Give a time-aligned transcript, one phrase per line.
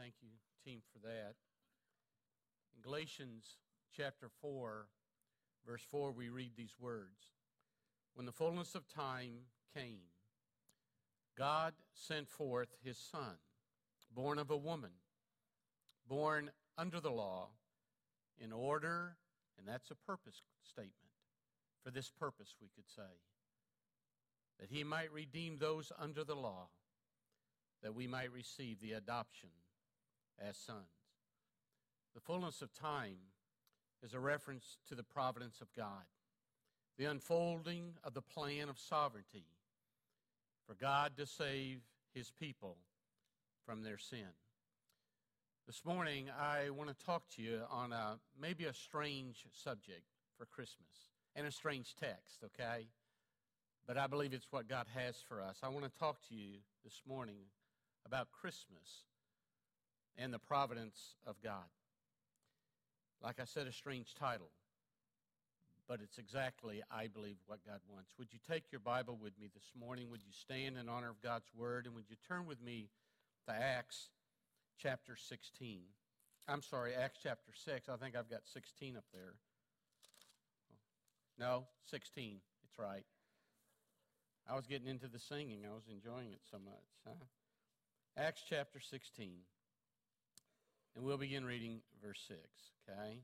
[0.00, 0.30] Thank you,
[0.64, 1.34] team, for that.
[2.74, 3.58] In Galatians
[3.94, 4.86] chapter 4,
[5.66, 7.34] verse 4, we read these words
[8.14, 9.32] When the fullness of time
[9.76, 10.08] came,
[11.36, 13.36] God sent forth his Son,
[14.14, 14.92] born of a woman,
[16.08, 17.48] born under the law,
[18.38, 19.16] in order,
[19.58, 20.94] and that's a purpose statement.
[21.84, 23.18] For this purpose, we could say,
[24.60, 26.68] that he might redeem those under the law,
[27.82, 29.50] that we might receive the adoption
[30.40, 30.78] as sons.
[32.14, 33.18] The fullness of time
[34.02, 36.06] is a reference to the providence of God,
[36.98, 39.46] the unfolding of the plan of sovereignty
[40.66, 41.80] for God to save
[42.14, 42.76] his people
[43.64, 44.26] from their sin.
[45.66, 50.02] This morning, I want to talk to you on a, maybe a strange subject
[50.36, 52.88] for Christmas and a strange text, okay?
[53.86, 55.58] But I believe it's what God has for us.
[55.62, 57.42] I want to talk to you this morning
[58.04, 59.04] about Christmas
[60.16, 61.68] and the providence of God.
[63.22, 64.50] Like I said, a strange title,
[65.86, 68.12] but it's exactly, I believe, what God wants.
[68.18, 70.10] Would you take your Bible with me this morning?
[70.10, 71.86] Would you stand in honor of God's Word?
[71.86, 72.88] And would you turn with me
[73.46, 74.08] to Acts
[74.78, 75.80] chapter 16?
[76.48, 77.88] I'm sorry, Acts chapter 6.
[77.88, 79.34] I think I've got 16 up there.
[81.38, 82.38] No, 16.
[82.64, 83.04] It's right.
[84.48, 85.60] I was getting into the singing.
[85.70, 86.86] I was enjoying it so much.
[87.06, 87.14] Huh?
[88.16, 89.30] Acts chapter 16.
[90.96, 92.38] And we'll begin reading verse 6,
[92.88, 93.18] okay?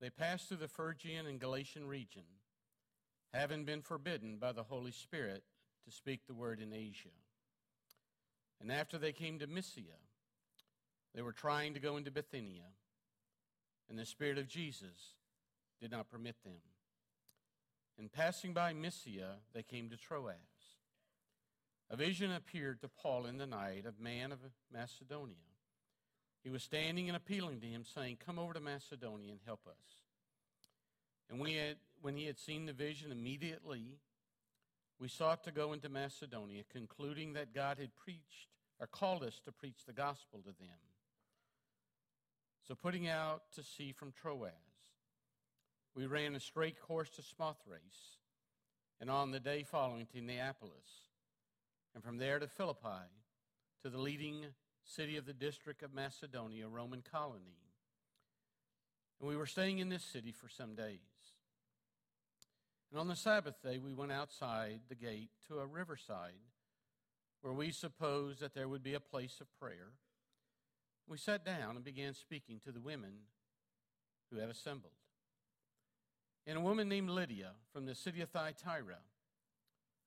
[0.00, 2.24] They passed through the Phrygian and Galatian region,
[3.32, 5.42] having been forbidden by the Holy Spirit
[5.84, 7.08] to speak the word in Asia.
[8.60, 9.98] And after they came to Mysia,
[11.14, 12.66] they were trying to go into Bithynia,
[13.88, 15.14] and the Spirit of Jesus
[15.80, 16.60] did not permit them.
[17.98, 20.34] And passing by Mysia, they came to Troas.
[21.90, 24.40] A vision appeared to Paul in the night of man of
[24.72, 25.36] Macedonia.
[26.42, 30.02] He was standing and appealing to him, saying, Come over to Macedonia and help us.
[31.28, 33.98] And we had, when he had seen the vision, immediately
[34.98, 38.48] we sought to go into Macedonia, concluding that God had preached
[38.80, 40.78] or called us to preach the gospel to them.
[42.66, 44.52] So, putting out to sea from Troas,
[45.94, 48.18] we ran a straight course to Samothrace,
[49.00, 51.06] and on the day following to Neapolis
[51.96, 53.08] and from there to Philippi,
[53.82, 54.44] to the leading
[54.84, 57.56] city of the district of Macedonia, Roman colony.
[59.18, 60.98] And we were staying in this city for some days.
[62.90, 66.34] And on the Sabbath day, we went outside the gate to a riverside
[67.40, 69.92] where we supposed that there would be a place of prayer.
[71.08, 73.12] We sat down and began speaking to the women
[74.30, 74.92] who had assembled.
[76.46, 78.98] And a woman named Lydia from the city of Thyatira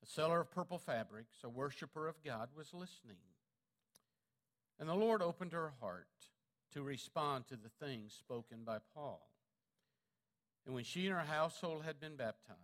[0.02, 3.18] a seller of purple fabrics, a worshiper of God, was listening.
[4.78, 6.06] And the Lord opened her heart
[6.72, 9.20] to respond to the things spoken by Paul.
[10.64, 12.58] And when she and her household had been baptized,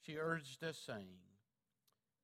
[0.00, 1.18] she urged us, saying,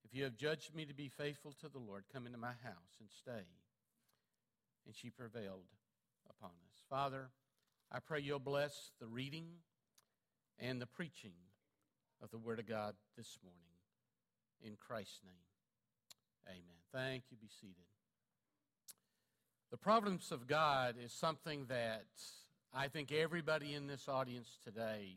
[0.04, 2.98] If you have judged me to be faithful to the Lord, come into my house
[2.98, 3.46] and stay.
[4.86, 5.68] And she prevailed
[6.28, 6.82] upon us.
[6.88, 7.28] Father,
[7.92, 9.46] I pray you'll bless the reading
[10.58, 11.32] and the preaching
[12.22, 13.79] of the Word of God this morning.
[14.62, 15.32] In Christ's name,
[16.48, 16.80] amen.
[16.92, 17.36] Thank you.
[17.40, 17.76] Be seated.
[19.70, 22.06] The providence of God is something that
[22.74, 25.16] I think everybody in this audience today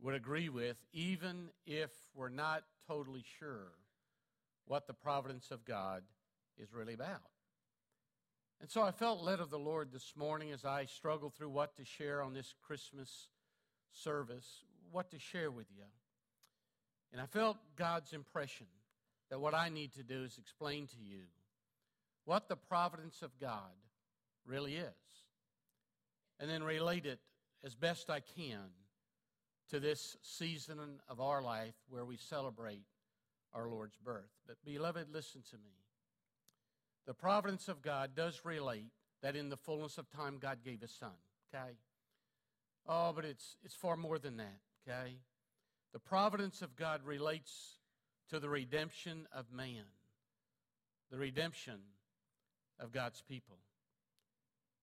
[0.00, 3.72] would agree with, even if we're not totally sure
[4.66, 6.02] what the providence of God
[6.58, 7.20] is really about.
[8.60, 11.76] And so I felt led of the Lord this morning as I struggled through what
[11.76, 13.28] to share on this Christmas
[13.92, 15.84] service, what to share with you.
[17.12, 18.66] And I felt God's impression
[19.30, 21.22] that what I need to do is explain to you
[22.24, 23.72] what the providence of God
[24.46, 24.94] really is,
[26.38, 27.20] and then relate it
[27.64, 28.70] as best I can
[29.70, 30.78] to this season
[31.08, 32.84] of our life where we celebrate
[33.52, 34.30] our Lord's birth.
[34.46, 35.72] But, beloved, listen to me.
[37.06, 38.92] The providence of God does relate
[39.22, 41.10] that in the fullness of time God gave His Son,
[41.52, 41.72] okay?
[42.86, 44.58] Oh, but it's, it's far more than that,
[44.88, 45.16] okay?
[45.92, 47.78] The providence of God relates
[48.30, 49.84] to the redemption of man,
[51.10, 51.80] the redemption
[52.78, 53.58] of God's people.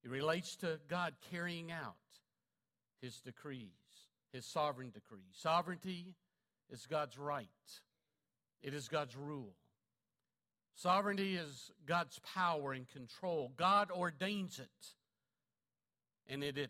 [0.03, 1.95] It relates to God carrying out
[3.01, 3.69] his decrees,
[4.31, 5.23] his sovereign decrees.
[5.33, 6.13] Sovereignty
[6.69, 7.47] is God's right,
[8.61, 9.53] it is God's rule.
[10.75, 13.51] Sovereignty is God's power and control.
[13.57, 16.69] God ordains it, and it, it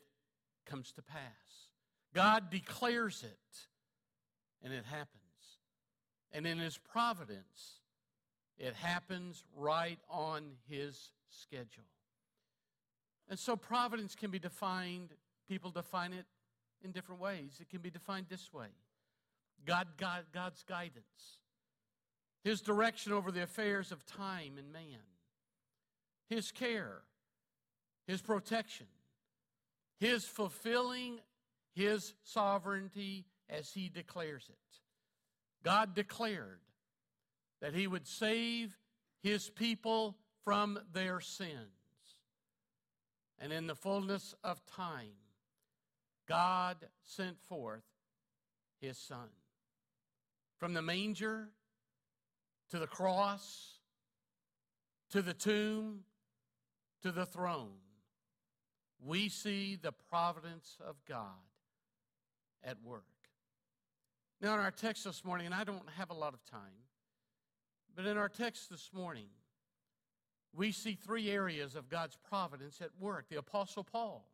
[0.65, 1.67] comes to pass.
[2.13, 3.67] God declares it,
[4.63, 5.13] and it happens.
[6.31, 7.81] And in His providence,
[8.57, 11.83] It happens right on His schedule.
[13.29, 15.09] And so providence can be defined,
[15.47, 16.25] people define it
[16.83, 17.57] in different ways.
[17.59, 18.67] It can be defined this way
[19.65, 21.41] God, God, God's guidance,
[22.43, 25.05] His direction over the affairs of time and man,
[26.29, 27.01] His care,
[28.07, 28.87] His protection,
[29.99, 31.19] His fulfilling
[31.75, 34.79] His sovereignty as He declares it.
[35.63, 36.59] God declared
[37.61, 38.77] that He would save
[39.21, 41.71] His people from their sins.
[43.39, 45.13] And in the fullness of time,
[46.27, 47.83] God sent forth
[48.79, 49.29] his son.
[50.57, 51.49] From the manger
[52.69, 53.79] to the cross
[55.11, 56.01] to the tomb
[57.01, 57.77] to the throne,
[58.99, 61.45] we see the providence of God
[62.63, 63.05] at work.
[64.39, 66.85] Now, in our text this morning, and I don't have a lot of time,
[67.95, 69.29] but in our text this morning,
[70.53, 73.29] we see three areas of God's providence at work.
[73.29, 74.29] The Apostle Paul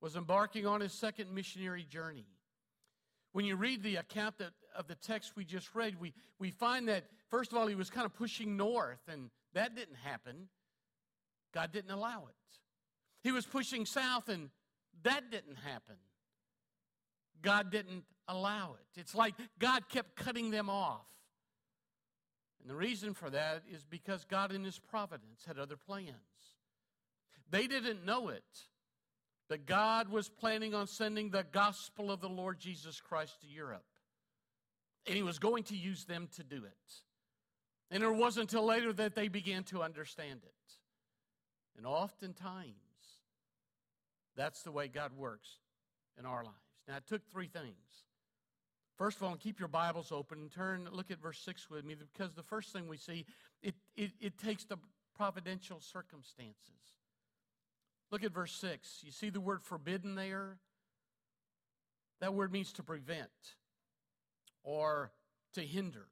[0.00, 2.26] was embarking on his second missionary journey.
[3.32, 6.88] When you read the account that, of the text we just read, we, we find
[6.88, 10.48] that, first of all, he was kind of pushing north, and that didn't happen.
[11.52, 12.58] God didn't allow it.
[13.24, 14.50] He was pushing south, and
[15.02, 15.96] that didn't happen.
[17.42, 19.00] God didn't allow it.
[19.00, 21.06] It's like God kept cutting them off.
[22.60, 26.14] And the reason for that is because God, in His providence, had other plans.
[27.50, 28.42] They didn't know it,
[29.48, 33.84] that God was planning on sending the gospel of the Lord Jesus Christ to Europe.
[35.06, 36.94] And He was going to use them to do it.
[37.92, 40.52] And it wasn't until later that they began to understand it.
[41.76, 42.74] And oftentimes,
[44.36, 45.48] that's the way God works
[46.18, 46.56] in our lives.
[46.88, 47.76] Now, it took three things.
[48.96, 51.94] First of all, keep your Bibles open and turn, look at verse 6 with me,
[51.94, 53.26] because the first thing we see,
[53.62, 54.78] it, it, it takes the
[55.14, 56.56] providential circumstances.
[58.10, 59.02] Look at verse 6.
[59.04, 60.56] You see the word forbidden there?
[62.20, 63.28] That word means to prevent
[64.62, 65.10] or
[65.54, 66.06] to hinder.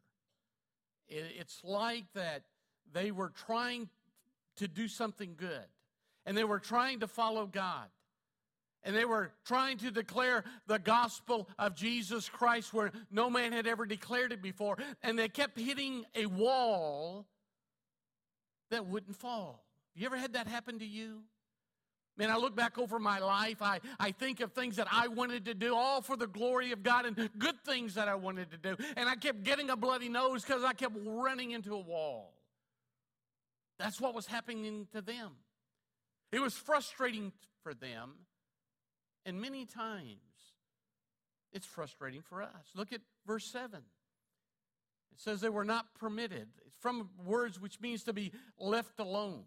[1.08, 2.42] It, it's like that
[2.92, 3.88] they were trying
[4.56, 5.64] to do something good
[6.26, 7.88] and they were trying to follow God
[8.84, 13.66] and they were trying to declare the gospel of Jesus Christ where no man had
[13.66, 14.76] ever declared it before.
[15.02, 17.26] And they kept hitting a wall
[18.70, 19.64] that wouldn't fall.
[19.94, 21.22] Have you ever had that happen to you?
[22.16, 23.60] Man, I look back over my life.
[23.60, 26.82] I, I think of things that I wanted to do, all for the glory of
[26.82, 28.76] God, and good things that I wanted to do.
[28.96, 32.34] And I kept getting a bloody nose because I kept running into a wall.
[33.80, 35.32] That's what was happening to them.
[36.30, 37.32] It was frustrating
[37.64, 38.12] for them
[39.24, 40.18] and many times
[41.52, 42.50] it's frustrating for us.
[42.74, 43.80] Look at verse 7.
[45.12, 46.48] It says they were not permitted.
[46.66, 49.44] It's from words which means to be left alone.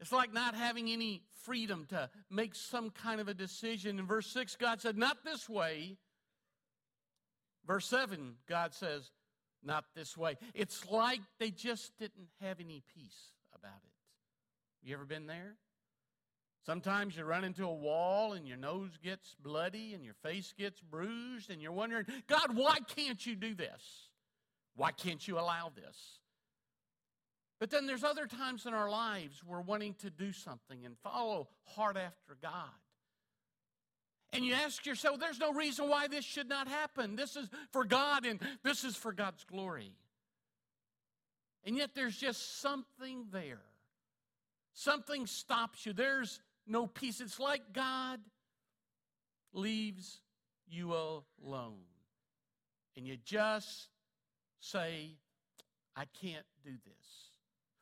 [0.00, 3.98] It's like not having any freedom to make some kind of a decision.
[3.98, 5.96] In verse 6, God said, Not this way.
[7.66, 9.10] Verse 7, God says,
[9.62, 10.36] Not this way.
[10.54, 14.86] It's like they just didn't have any peace about it.
[14.88, 15.56] You ever been there?
[16.68, 20.82] Sometimes you run into a wall and your nose gets bloody and your face gets
[20.82, 24.10] bruised, and you're wondering, God, why can't you do this?
[24.76, 25.96] Why can't you allow this?
[27.58, 31.48] But then there's other times in our lives we're wanting to do something and follow
[31.64, 32.68] hard after God.
[34.34, 37.16] And you ask yourself, there's no reason why this should not happen.
[37.16, 39.94] This is for God and this is for God's glory.
[41.64, 43.62] And yet there's just something there.
[44.74, 45.94] Something stops you.
[45.94, 47.20] There's no peace.
[47.20, 48.20] It's like God
[49.52, 50.20] leaves
[50.68, 51.84] you alone.
[52.96, 53.88] And you just
[54.60, 55.16] say,
[55.96, 57.30] I can't do this.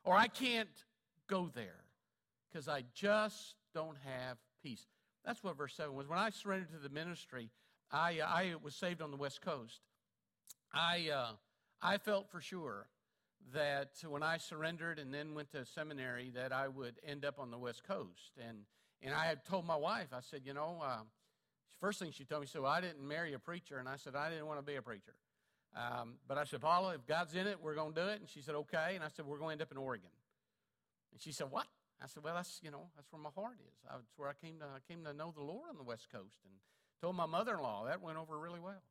[0.04, 0.68] Or I can't
[1.26, 1.84] go there
[2.48, 4.86] because I just don't have peace.
[5.24, 6.08] That's what verse 7 was.
[6.08, 7.50] When I surrendered to the ministry,
[7.90, 9.80] I, I was saved on the West Coast.
[10.72, 11.32] I, uh,
[11.82, 12.86] I felt for sure
[13.54, 17.50] that when I surrendered and then went to seminary that I would end up on
[17.50, 18.32] the West Coast.
[18.46, 18.58] And,
[19.02, 20.98] and I had told my wife, I said, you know, uh,
[21.80, 23.78] first thing she told me, so I didn't marry a preacher.
[23.78, 25.14] And I said, I didn't want to be a preacher.
[25.76, 28.20] Um, but I said, Paula, if God's in it, we're going to do it.
[28.20, 28.92] And she said, okay.
[28.94, 30.10] And I said, we're going to end up in Oregon.
[31.12, 31.66] And she said, what?
[32.02, 33.74] I said, well, that's, you know, that's where my heart is.
[33.88, 36.36] That's where I came to, I came to know the Lord on the West Coast.
[36.44, 36.52] And
[37.00, 38.82] told my mother-in-law, that went over really well.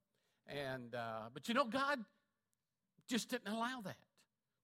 [0.47, 1.99] And, uh, but you know, God
[3.07, 3.97] just didn't allow that.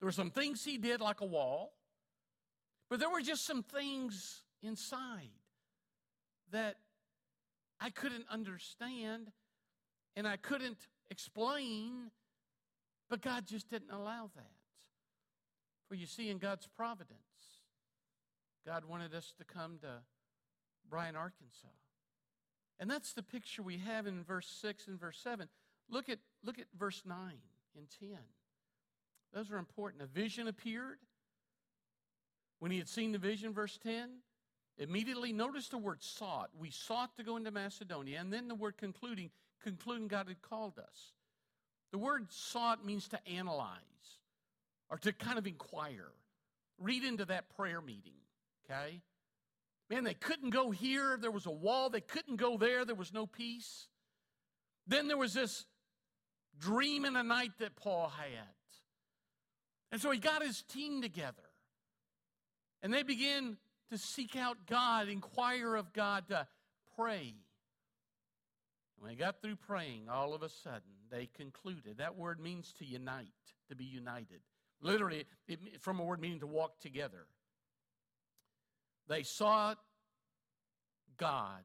[0.01, 1.74] There were some things he did, like a wall,
[2.89, 5.29] but there were just some things inside
[6.51, 6.77] that
[7.79, 9.31] I couldn't understand
[10.15, 12.10] and I couldn't explain,
[13.12, 14.51] but God just didn't allow that.
[15.88, 17.20] For you see, in God's providence,
[18.65, 20.00] God wanted us to come to
[20.89, 21.67] Bryant, Arkansas.
[22.79, 25.48] And that's the picture we have in verse 6 and verse 7.
[25.91, 27.17] Look at, look at verse 9
[27.77, 28.10] and 10.
[29.33, 30.03] Those are important.
[30.03, 30.97] A vision appeared.
[32.59, 34.09] When he had seen the vision, verse 10,
[34.77, 36.50] immediately notice the word sought.
[36.59, 38.19] We sought to go into Macedonia.
[38.19, 39.31] And then the word concluding,
[39.63, 41.13] concluding God had called us.
[41.91, 43.77] The word sought means to analyze
[44.89, 46.11] or to kind of inquire.
[46.79, 48.13] Read into that prayer meeting,
[48.65, 49.01] okay?
[49.89, 51.17] Man, they couldn't go here.
[51.19, 51.89] There was a wall.
[51.89, 52.85] They couldn't go there.
[52.85, 53.88] There was no peace.
[54.88, 55.65] Then there was this
[56.59, 58.47] dream in the night that Paul had.
[59.91, 61.43] And so he got his team together.
[62.81, 63.57] And they began
[63.91, 66.48] to seek out God, inquire of God, to
[66.95, 67.36] pray.
[68.98, 71.98] When they got through praying, all of a sudden they concluded.
[71.98, 73.27] That word means to unite,
[73.69, 74.41] to be united.
[74.81, 77.25] Literally, it, from a word meaning to walk together.
[79.07, 79.77] They sought
[81.17, 81.63] God.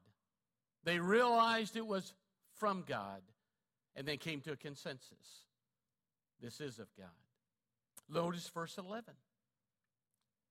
[0.83, 2.13] They realized it was
[2.57, 3.21] from God,
[3.95, 5.45] and they came to a consensus.
[6.41, 7.07] This is of God.
[8.09, 9.13] Notice verse 11.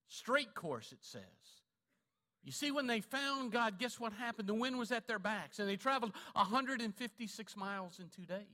[0.08, 1.22] Straight course, it says.
[2.44, 4.48] You see, when they found God, guess what happened?
[4.48, 8.46] The wind was at their backs, and they traveled 156 miles in two days.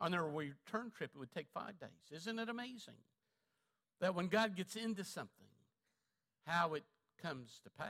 [0.00, 1.90] On their return trip, it would take five days.
[2.10, 2.96] Isn't it amazing
[4.00, 5.46] that when God gets into something,
[6.46, 6.82] how it
[7.22, 7.86] comes to pass?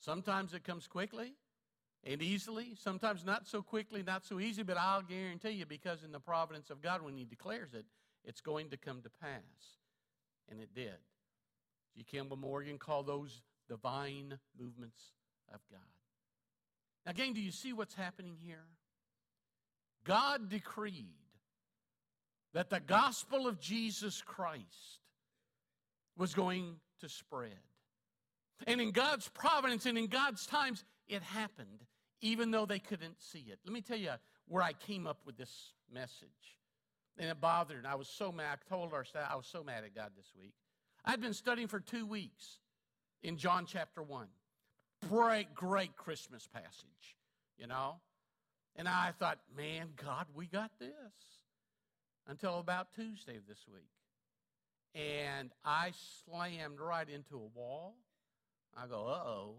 [0.00, 1.34] Sometimes it comes quickly
[2.02, 6.10] and easily, sometimes not so quickly, not so easy, but I'll guarantee you, because in
[6.10, 7.84] the providence of God, when He declares it,
[8.28, 9.78] it's going to come to pass.
[10.50, 10.94] And it did.
[11.96, 12.04] G.
[12.04, 15.00] Campbell Morgan called those divine movements
[15.52, 15.80] of God.
[17.04, 18.64] Now, again, do you see what's happening here?
[20.04, 21.06] God decreed
[22.52, 25.00] that the gospel of Jesus Christ
[26.16, 27.52] was going to spread.
[28.66, 31.84] And in God's providence and in God's times, it happened,
[32.20, 33.58] even though they couldn't see it.
[33.64, 34.12] Let me tell you
[34.46, 36.57] where I came up with this message.
[37.18, 37.84] And it bothered.
[37.84, 38.58] I was so mad.
[38.64, 40.54] I told our staff I was so mad at God this week.
[41.04, 42.58] I'd been studying for two weeks
[43.22, 44.26] in John chapter 1.
[45.08, 47.16] Great, great Christmas passage,
[47.56, 47.96] you know?
[48.76, 50.88] And I thought, man, God, we got this.
[52.28, 53.88] Until about Tuesday of this week.
[54.94, 55.92] And I
[56.24, 57.96] slammed right into a wall.
[58.76, 59.54] I go, uh oh.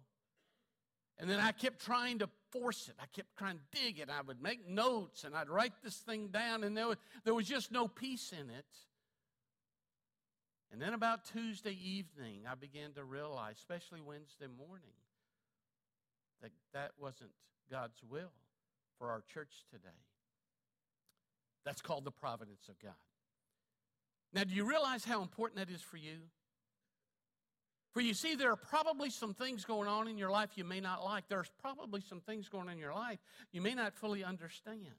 [1.18, 2.96] And then I kept trying to force it.
[3.00, 4.10] I kept trying to dig it.
[4.10, 7.48] I would make notes and I'd write this thing down, and there was, there was
[7.48, 8.66] just no peace in it.
[10.72, 14.94] And then about Tuesday evening, I began to realize, especially Wednesday morning,
[16.42, 17.32] that that wasn't
[17.72, 18.32] God's will
[18.98, 19.90] for our church today.
[21.66, 22.94] That's called the providence of God.
[24.32, 26.20] Now, do you realize how important that is for you?
[27.92, 30.80] For you see, there are probably some things going on in your life you may
[30.80, 31.28] not like.
[31.28, 33.20] There's probably some things going on in your life
[33.52, 34.96] you may not fully understand.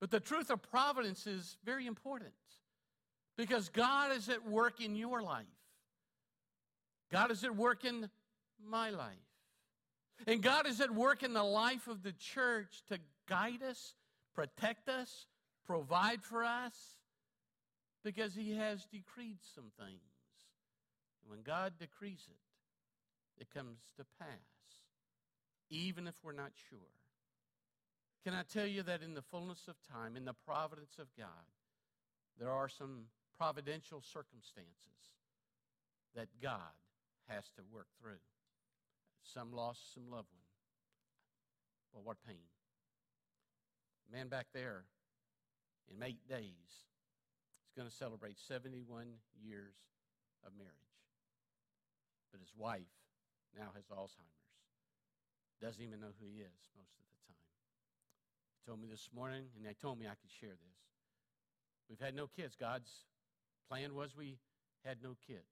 [0.00, 2.32] But the truth of providence is very important
[3.38, 5.46] because God is at work in your life.
[7.10, 8.10] God is at work in
[8.62, 9.14] my life.
[10.26, 13.94] And God is at work in the life of the church to guide us,
[14.34, 15.26] protect us,
[15.66, 16.74] provide for us,
[18.04, 20.13] because He has decreed some things.
[21.26, 24.28] When God decrees it, it comes to pass,
[25.70, 26.78] even if we're not sure.
[28.24, 31.48] Can I tell you that in the fullness of time, in the providence of God,
[32.38, 35.12] there are some providential circumstances
[36.14, 36.58] that God
[37.28, 38.22] has to work through.
[39.22, 40.44] Some lost some loved one.
[41.92, 42.36] Well, what pain.
[44.12, 44.84] Man back there
[45.94, 46.84] in eight days
[47.66, 49.06] is going to celebrate 71
[49.42, 49.74] years
[50.46, 50.93] of marriage.
[52.34, 52.90] But his wife
[53.56, 54.50] now has Alzheimer's.
[55.62, 57.38] Doesn't even know who he is most of the time.
[58.58, 60.78] He told me this morning, and they told me I could share this.
[61.88, 62.56] We've had no kids.
[62.58, 62.90] God's
[63.68, 64.40] plan was we
[64.84, 65.46] had no kids.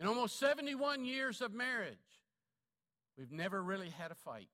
[0.00, 2.18] In almost 71 years of marriage,
[3.16, 4.48] we've never really had a fight.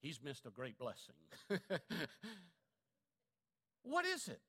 [0.00, 1.14] He's missed a great blessing.
[3.84, 4.40] what is it?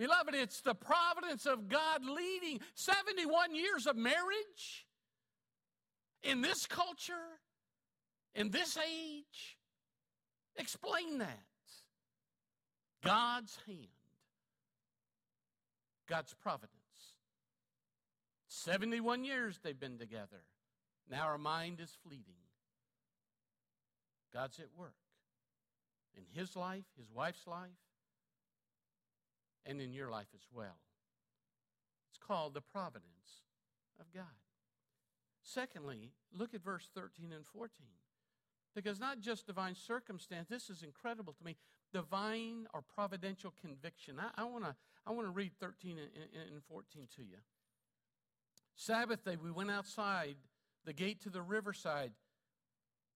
[0.00, 4.86] Beloved, it's the providence of God leading 71 years of marriage
[6.22, 7.12] in this culture,
[8.34, 9.58] in this age.
[10.56, 11.44] Explain that.
[13.04, 13.88] God's hand
[16.08, 16.72] God's providence.
[18.48, 20.44] 71 years they've been together.
[21.10, 22.40] Now our mind is fleeting.
[24.32, 24.94] God's at work
[26.16, 27.68] in his life, his wife's life,
[29.66, 30.78] and in your life as well.
[32.10, 33.44] It's called the providence
[33.98, 34.24] of God.
[35.42, 37.70] Secondly, look at verse 13 and 14.
[38.74, 41.56] Because not just divine circumstance, this is incredible to me.
[41.92, 44.16] Divine or providential conviction.
[44.36, 44.76] I, want to
[45.06, 47.38] I wanna read 13 and, and 14 to you.
[48.76, 50.36] Sabbath day, we went outside
[50.84, 52.12] the gate to the riverside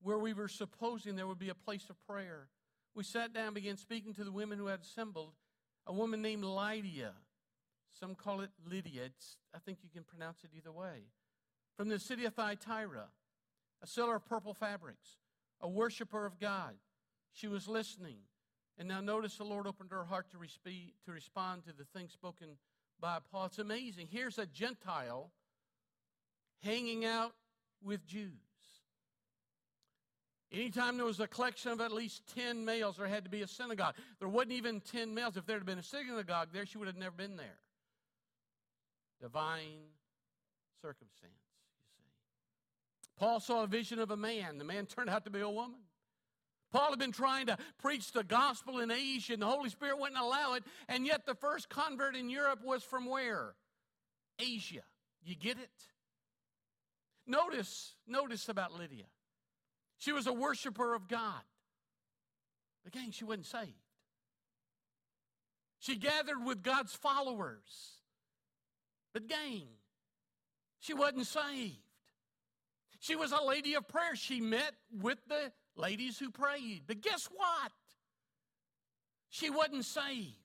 [0.01, 2.49] where we were supposing there would be a place of prayer.
[2.93, 5.33] We sat down, began speaking to the women who had assembled.
[5.87, 7.13] A woman named Lydia,
[7.99, 9.03] some call it Lydia.
[9.05, 11.03] It's, I think you can pronounce it either way.
[11.77, 13.07] From the city of Thyatira,
[13.81, 15.17] a seller of purple fabrics,
[15.61, 16.75] a worshiper of God.
[17.33, 18.17] She was listening.
[18.77, 22.11] And now notice the Lord opened her heart to, respe- to respond to the things
[22.11, 22.57] spoken
[22.99, 23.45] by Paul.
[23.45, 24.07] It's amazing.
[24.11, 25.31] Here's a Gentile
[26.63, 27.33] hanging out
[27.81, 28.31] with Jews.
[30.51, 33.47] Anytime there was a collection of at least 10 males, there had to be a
[33.47, 33.95] synagogue.
[34.19, 35.37] There wasn't even 10 males.
[35.37, 37.59] If there had been a synagogue there, she would have never been there.
[39.21, 39.89] Divine
[40.81, 41.33] circumstance,
[41.79, 42.03] you see.
[43.17, 44.57] Paul saw a vision of a man.
[44.57, 45.79] The man turned out to be a woman.
[46.71, 50.19] Paul had been trying to preach the gospel in Asia, and the Holy Spirit wouldn't
[50.19, 50.63] allow it.
[50.89, 53.55] And yet, the first convert in Europe was from where?
[54.39, 54.81] Asia.
[55.23, 55.69] You get it?
[57.25, 59.05] Notice, notice about Lydia.
[60.05, 61.41] She was a worshiper of God.
[62.85, 63.71] Again, she wasn't saved.
[65.79, 68.03] She gathered with God's followers.
[69.13, 69.63] But, gang,
[70.79, 71.79] she wasn't saved.
[72.99, 74.15] She was a lady of prayer.
[74.15, 76.83] She met with the ladies who prayed.
[76.85, 77.71] But guess what?
[79.29, 80.35] She wasn't saved.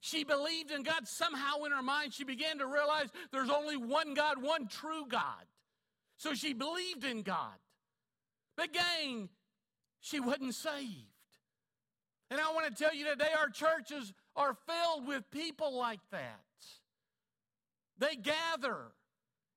[0.00, 1.06] She believed in God.
[1.06, 5.44] Somehow in her mind, she began to realize there's only one God, one true God.
[6.16, 7.58] So she believed in God.
[8.60, 9.30] But, gang,
[10.00, 11.06] she wasn't saved.
[12.30, 16.44] And I want to tell you today, our churches are filled with people like that.
[17.96, 18.92] They gather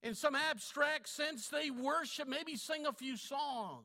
[0.03, 3.83] in some abstract sense, they worship, maybe sing a few songs.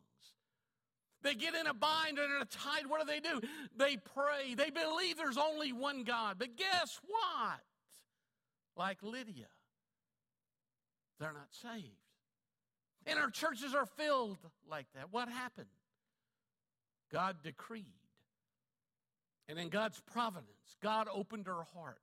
[1.23, 2.87] They get in a bind and in a tide.
[2.87, 3.41] What do they do?
[3.77, 4.55] They pray.
[4.55, 6.37] They believe there's only one God.
[6.39, 7.59] But guess what?
[8.77, 9.49] Like Lydia,
[11.19, 12.08] they're not saved.
[13.09, 15.07] And our churches are filled like that.
[15.11, 15.67] What happened?
[17.11, 17.87] God decreed.
[19.49, 22.03] And in God's providence, God opened her heart.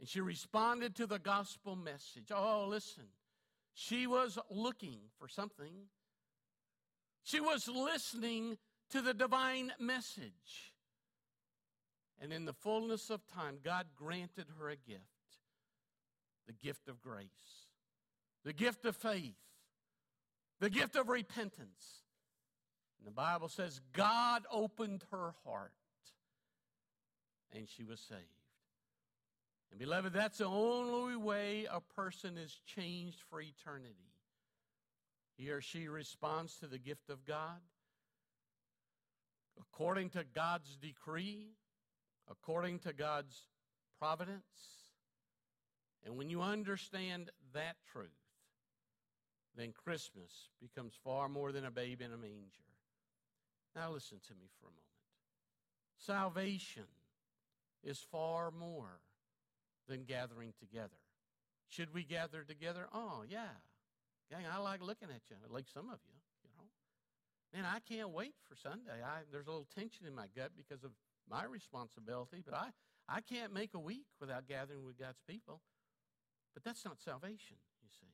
[0.00, 2.32] And she responded to the gospel message.
[2.34, 3.04] Oh, listen.
[3.74, 5.86] She was looking for something.
[7.22, 8.58] She was listening
[8.90, 10.72] to the divine message.
[12.20, 15.02] And in the fullness of time, God granted her a gift
[16.48, 17.66] the gift of grace,
[18.42, 19.36] the gift of faith,
[20.60, 22.02] the gift of repentance.
[22.98, 25.72] And the Bible says God opened her heart
[27.54, 28.22] and she was saved.
[29.70, 33.94] And beloved, that's the only way a person is changed for eternity.
[35.36, 37.60] He or she responds to the gift of God
[39.60, 41.48] according to God's decree,
[42.30, 43.48] according to God's
[43.98, 44.42] providence.
[46.04, 48.08] And when you understand that truth,
[49.58, 52.68] then Christmas becomes far more than a babe in a manger.
[53.74, 54.84] Now, listen to me for a moment.
[55.98, 56.86] Salvation
[57.82, 59.00] is far more
[59.88, 60.98] than gathering together.
[61.68, 62.86] Should we gather together?
[62.92, 63.58] Oh, yeah.
[64.30, 66.68] Gang, I like looking at you, like some of you, you know.
[67.52, 69.02] Man, I can't wait for Sunday.
[69.04, 70.90] I, there's a little tension in my gut because of
[71.28, 72.68] my responsibility, but I,
[73.08, 75.62] I can't make a week without gathering with God's people.
[76.54, 78.12] But that's not salvation, you see.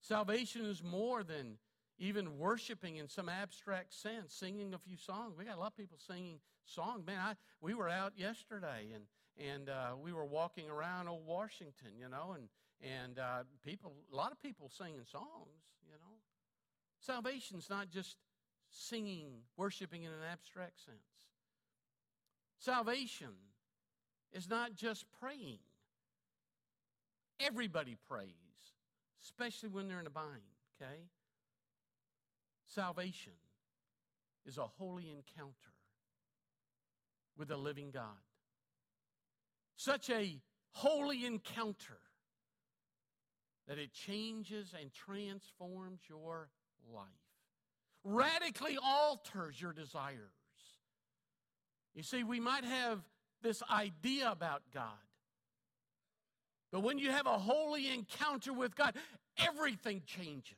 [0.00, 1.58] Salvation is more than
[1.98, 5.34] even worshiping in some abstract sense, singing a few songs.
[5.36, 7.06] We got a lot of people singing songs.
[7.06, 9.04] Man, I, we were out yesterday and,
[9.36, 12.48] and uh, we were walking around old Washington, you know, and,
[12.80, 16.16] and uh, people, a lot of people singing songs, you know.
[17.00, 18.16] Salvation's not just
[18.70, 20.96] singing, worshiping in an abstract sense.
[22.58, 23.32] Salvation
[24.32, 25.58] is not just praying.
[27.40, 28.49] Everybody prays
[29.22, 30.42] especially when they're in a bind,
[30.80, 31.02] okay?
[32.66, 33.32] Salvation
[34.46, 35.54] is a holy encounter
[37.36, 38.04] with the living God.
[39.76, 40.40] Such a
[40.72, 41.98] holy encounter
[43.66, 46.48] that it changes and transforms your
[46.92, 47.06] life,
[48.04, 50.30] radically alters your desires.
[51.94, 53.00] You see, we might have
[53.42, 54.84] this idea about God,
[56.72, 58.94] but when you have a holy encounter with God,
[59.38, 60.56] everything changes.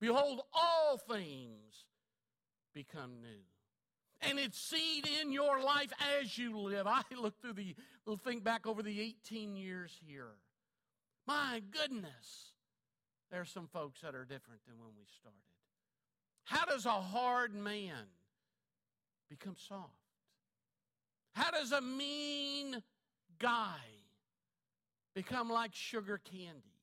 [0.00, 1.84] Behold, all things
[2.74, 3.44] become new.
[4.22, 6.86] and it's seen in your life as you live.
[6.86, 7.74] I look through the,
[8.24, 10.32] think back over the 18 years here.
[11.26, 12.52] My goodness,
[13.30, 15.40] there's some folks that are different than when we started.
[16.44, 18.06] How does a hard man
[19.28, 19.90] become soft?
[21.32, 22.82] How does a mean
[23.38, 23.80] guy
[25.16, 26.76] become like sugar candy?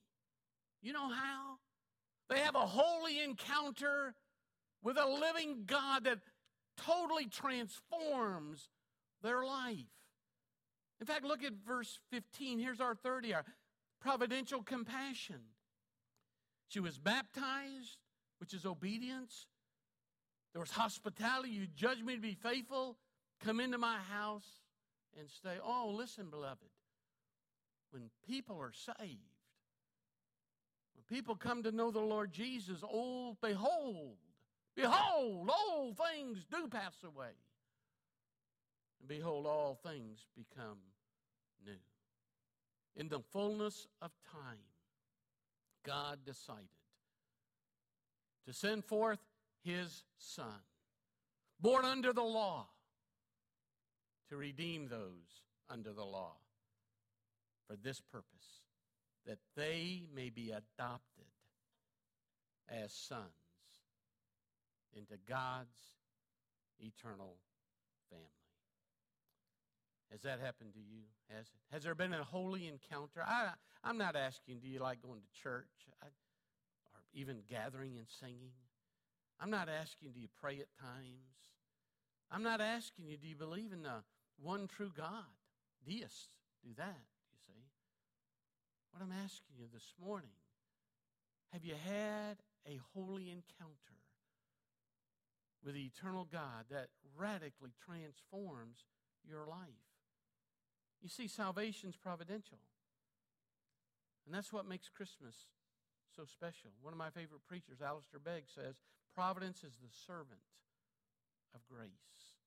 [0.82, 1.60] You know how?
[2.30, 4.16] They have a holy encounter
[4.82, 6.20] with a living God that
[6.76, 8.68] totally transforms
[9.22, 9.86] their life.
[11.00, 12.60] In fact, look at verse 15.
[12.60, 13.46] Here's our 30, our
[14.02, 15.42] providential compassion.
[16.70, 17.98] She was baptized,
[18.40, 19.46] which is obedience.
[20.54, 21.50] There was hospitality.
[21.50, 22.98] You judge me to be faithful.
[23.44, 24.48] Come into my house
[25.20, 25.58] and stay.
[25.64, 26.73] Oh, listen, beloved.
[27.94, 28.98] When people are saved,
[30.96, 34.16] when people come to know the Lord Jesus, oh, behold,
[34.76, 37.36] behold, all things do pass away.
[39.00, 40.80] And behold, all things become
[41.64, 41.78] new.
[42.96, 44.58] In the fullness of time,
[45.86, 46.64] God decided
[48.48, 49.20] to send forth
[49.64, 50.64] his Son,
[51.60, 52.66] born under the law,
[54.30, 56.38] to redeem those under the law
[57.68, 58.62] for this purpose,
[59.26, 61.26] that they may be adopted
[62.70, 63.24] as sons
[64.94, 65.78] into God's
[66.80, 67.38] eternal
[68.10, 68.28] family.
[70.12, 71.02] Has that happened to you?
[71.30, 71.74] Has it?
[71.74, 73.24] Has there been a holy encounter?
[73.26, 73.50] I,
[73.84, 75.66] I'm not asking, do you like going to church
[76.04, 78.54] I, or even gathering and singing?
[79.40, 81.34] I'm not asking, do you pray at times?
[82.32, 84.04] I'm not asking you, do you believe in the
[84.42, 85.26] one true God?
[85.86, 86.30] Deists
[86.64, 87.02] do that.
[88.94, 90.38] What I'm asking you this morning,
[91.52, 93.98] have you had a holy encounter
[95.66, 98.86] with the eternal God that radically transforms
[99.28, 99.90] your life?
[101.02, 102.60] You see, salvation's providential.
[104.28, 105.50] And that's what makes Christmas
[106.16, 106.70] so special.
[106.84, 108.76] One of my favorite preachers, Alistair Begg, says,
[109.16, 110.46] Providence is the servant
[111.56, 112.38] of grace.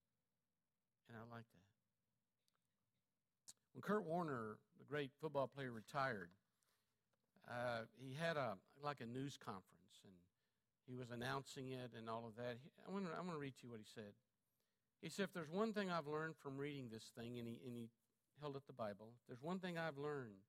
[1.09, 1.66] And I like that.
[3.77, 6.31] When Kurt Warner, the great football player, retired,
[7.47, 10.15] uh, he had a like a news conference, and
[10.89, 12.57] he was announcing it and all of that.
[12.89, 14.15] I want to read to you what he said.
[15.03, 17.77] He said, "If there's one thing I've learned from reading this thing, and he and
[17.77, 17.91] he
[18.41, 19.13] held up the Bible.
[19.21, 20.41] If there's one thing I've learned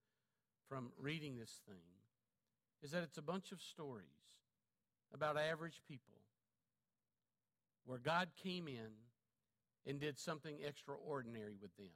[0.69, 1.83] from reading this thing,
[2.81, 4.07] is that it's a bunch of stories
[5.13, 6.21] about average people
[7.85, 8.95] where God came in
[9.85, 11.91] and did something extraordinary with them.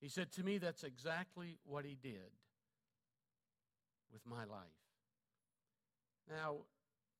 [0.00, 2.32] He said, To me, that's exactly what he did
[4.12, 4.80] with my life.
[6.28, 6.56] Now,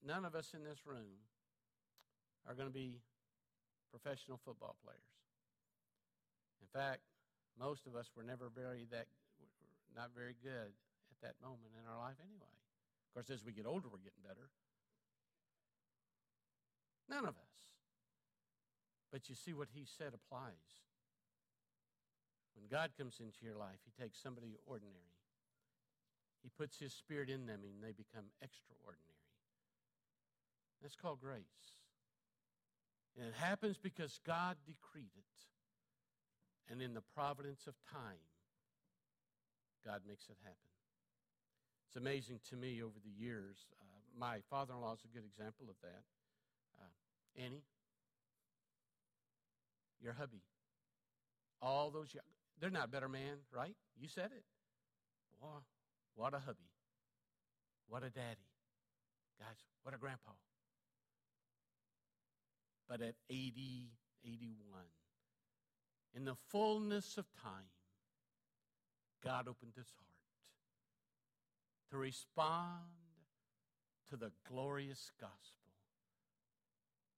[0.06, 1.24] none of us in this room
[2.48, 3.00] are going to be
[3.90, 5.00] professional football players.
[6.60, 7.02] In fact,
[7.58, 9.06] most of us were never very that
[9.94, 10.74] not very good
[11.10, 12.50] at that moment in our life anyway.
[12.50, 14.50] Of course, as we get older, we're getting better.
[17.08, 17.54] None of us.
[19.12, 20.82] But you see what he said applies.
[22.54, 25.14] When God comes into your life, he takes somebody ordinary.
[26.42, 29.14] He puts his spirit in them and they become extraordinary.
[30.82, 31.72] That's called grace.
[33.16, 36.70] And it happens because God decreed it.
[36.70, 38.20] And in the providence of time,
[39.84, 40.72] God makes it happen.
[41.88, 43.56] It's amazing to me over the years.
[43.80, 43.84] Uh,
[44.18, 46.02] my father in law is a good example of that.
[46.80, 47.62] Uh, Annie,
[50.02, 50.42] your hubby,
[51.62, 52.24] all those young,
[52.60, 53.74] they're not a better man, right?
[54.00, 54.44] You said it.
[55.40, 55.60] Boy,
[56.14, 56.70] what a hubby.
[57.88, 58.48] What a daddy.
[59.38, 60.30] Guys, what a grandpa.
[62.88, 63.90] But at 80,
[64.24, 64.80] 81,
[66.14, 67.70] in the fullness of time,
[69.22, 70.04] God opened his heart
[71.90, 72.84] to respond
[74.10, 75.72] to the glorious gospel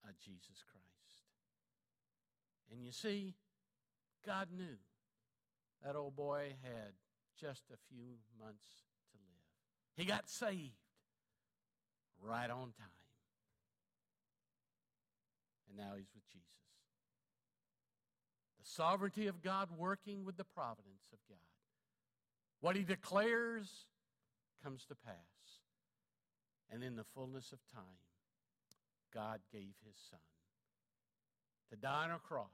[0.09, 0.87] of Jesus Christ.
[2.70, 3.35] And you see,
[4.25, 4.77] God knew
[5.87, 6.94] that old boy had
[7.40, 8.66] just a few months
[9.12, 9.96] to live.
[9.96, 10.72] He got saved
[12.20, 13.05] right on time.
[15.68, 16.49] And now he's with Jesus
[18.59, 21.38] The sovereignty of God working with the providence of God.
[22.61, 23.87] What he declares
[24.64, 25.14] comes to pass.
[26.68, 28.03] And in the fullness of time,
[29.14, 30.18] God gave his Son
[31.70, 32.49] to die on a cross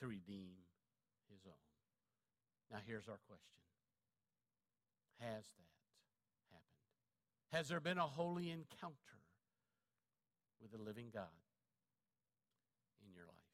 [0.00, 0.56] to redeem
[1.32, 1.64] his own.
[2.70, 3.64] Now, here's our question
[5.20, 5.72] Has that
[6.52, 6.88] happened?
[7.52, 9.20] Has there been a holy encounter
[10.60, 11.36] with the living God?
[13.04, 13.52] In your life?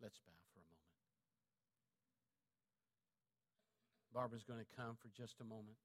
[0.00, 0.80] Let's bow for a moment.
[4.14, 5.76] Barbara's going to come for just a moment.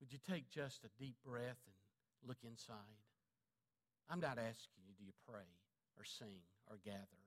[0.00, 1.76] Would you take just a deep breath and
[2.26, 3.04] look inside?
[4.08, 5.59] I'm not asking you, do you pray
[6.00, 7.20] or sing or gather?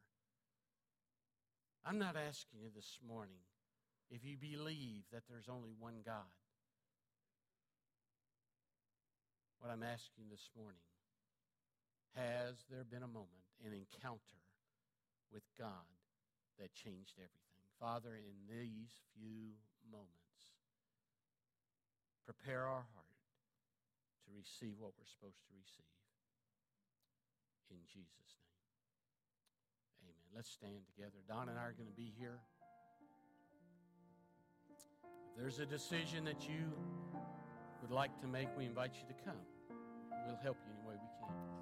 [1.85, 3.45] I'm not asking you this morning
[4.09, 6.33] if you believe that there's only one God.
[9.61, 10.81] What I'm asking this morning
[12.17, 14.41] has there been a moment, an encounter
[15.31, 15.93] with God
[16.57, 17.61] that changed everything?
[17.79, 19.53] Father, in these few
[19.85, 20.57] moments,
[22.25, 23.21] prepare our heart
[24.25, 25.93] to receive what we're supposed to receive.
[27.71, 28.42] In Jesus' name.
[30.35, 31.13] Let's stand together.
[31.27, 32.39] Don and I are going to be here.
[35.29, 36.71] If there's a decision that you
[37.81, 39.37] would like to make, we invite you to come.
[40.25, 41.52] We'll help you any way we can.